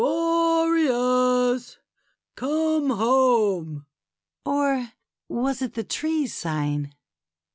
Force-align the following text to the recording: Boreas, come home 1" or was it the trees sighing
Boreas, 0.03 1.77
come 2.33 2.89
home 2.89 3.85
1" 4.45 4.45
or 4.47 4.91
was 5.29 5.61
it 5.61 5.75
the 5.75 5.83
trees 5.83 6.33
sighing 6.33 6.91